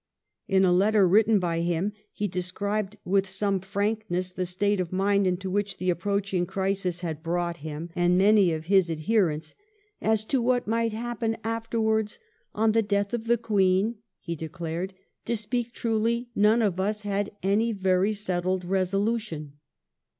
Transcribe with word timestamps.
In 0.47 0.65
a 0.65 0.73
letter 0.73 1.07
written 1.07 1.37
by 1.37 1.59
him 1.59 1.93
he 2.11 2.27
described 2.27 2.97
with 3.05 3.29
some 3.29 3.59
frankness 3.59 4.31
the 4.31 4.47
state 4.47 4.79
of 4.79 4.91
mind 4.91 5.27
into 5.27 5.47
which 5.47 5.77
the 5.77 5.91
approaching 5.91 6.47
crisis 6.47 7.01
had 7.01 7.21
brought 7.21 7.57
him 7.57 7.91
1714 7.93 7.93
WIND^AM^S 7.93 7.93
BILL. 7.93 7.97
34l 7.99 8.09
and 8.09 8.35
many 8.35 8.51
of 8.57 8.65
his 8.65 8.89
adherents. 8.89 9.55
'As 10.01 10.25
to 10.25 10.41
what 10.41 10.65
might 10.67 10.93
happen 10.93 11.37
afterwards, 11.43 12.17
on 12.55 12.71
the 12.71 12.81
death 12.81 13.13
of 13.13 13.25
the 13.27 13.37
Queen,' 13.37 13.97
hp 14.27 14.37
declared,' 14.37 14.95
to 15.25 15.37
speak 15.37 15.71
truly 15.71 16.29
none 16.33 16.63
of 16.63 16.79
us 16.79 17.01
had 17.01 17.29
any 17.43 17.71
very 17.71 18.11
settled 18.13 18.65
resolution.' 18.65 19.53